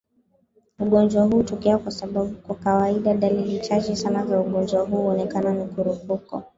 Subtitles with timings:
[0.79, 1.77] ugonjwa huu hutokea
[2.47, 6.43] kwa kawaida dalili chache sana za ugonjwa huu huonekana Mikurupuko